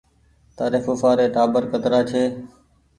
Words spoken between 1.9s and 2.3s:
ڇي